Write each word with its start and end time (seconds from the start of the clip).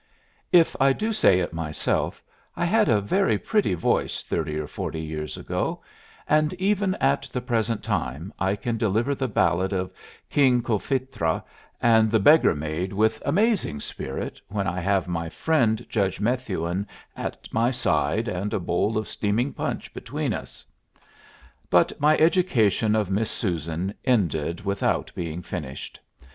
If 0.51 0.75
I 0.79 0.93
do 0.93 1.13
say 1.13 1.39
it 1.41 1.53
myself, 1.53 2.23
I 2.57 2.65
had 2.65 2.89
a 2.89 2.99
very 3.01 3.37
pretty 3.37 3.75
voice 3.75 4.23
thirty 4.23 4.57
or 4.57 4.65
forty 4.65 4.99
years 4.99 5.37
ago, 5.37 5.83
and 6.27 6.55
even 6.55 6.95
at 6.95 7.29
the 7.31 7.39
present 7.39 7.83
time 7.83 8.33
I 8.39 8.55
can 8.55 8.77
deliver 8.77 9.13
the 9.13 9.27
ballad 9.27 9.73
of 9.73 9.91
King 10.27 10.63
Cophetua 10.63 11.43
and 11.79 12.09
the 12.09 12.17
beggar 12.19 12.55
maid 12.55 12.93
with 12.93 13.21
amazing 13.27 13.79
spirit 13.79 14.41
when 14.47 14.65
I 14.65 14.79
have 14.79 15.07
my 15.07 15.29
friend 15.29 15.85
Judge 15.87 16.19
Methuen 16.19 16.87
at 17.15 17.47
my 17.53 17.69
side 17.69 18.27
and 18.27 18.55
a 18.55 18.59
bowl 18.59 18.97
of 18.97 19.07
steaming 19.07 19.53
punch 19.53 19.93
between 19.93 20.33
us. 20.33 20.65
But 21.69 21.99
my 22.01 22.17
education 22.17 22.95
of 22.95 23.11
Miss 23.11 23.29
Susan 23.29 23.93
ended 24.03 24.65
without 24.65 25.11
being 25.13 25.43
finished. 25.43 25.99